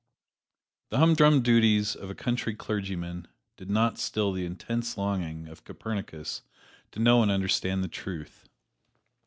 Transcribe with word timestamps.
The 0.89 0.97
humdrum 0.97 1.43
duties 1.43 1.95
of 1.95 2.09
a 2.09 2.15
country 2.15 2.55
clergyman 2.55 3.27
did 3.55 3.69
not 3.69 3.99
still 3.99 4.31
the 4.31 4.47
intense 4.47 4.97
longing 4.97 5.47
of 5.47 5.63
Copernicus 5.63 6.41
to 6.93 6.99
know 6.99 7.21
and 7.21 7.29
understand 7.29 7.83
the 7.83 7.87
truth. 7.87 8.49